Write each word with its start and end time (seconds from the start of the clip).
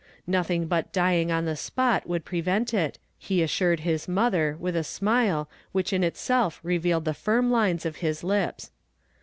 Nothing 0.25 0.65
but 0.65 0.91
dying 0.91 1.31
on 1.31 1.45
the 1.45 1.55
spot 1.55 2.07
would 2.07 2.25
prevent 2.25 2.73
it, 2.73 2.97
he 3.19 3.43
assured 3.43 3.81
liis 3.81 4.07
mother 4.07 4.57
with 4.59 4.75
a 4.75 4.83
smile, 4.83 5.47
which 5.73 5.93
in 5.93 6.03
itself 6.03 6.59
revealed 6.63 7.05
the 7.05 7.13
firm 7.13 7.51
lines 7.51 7.85
of 7.85 7.97
his 7.97 8.23
lips. 8.23 8.71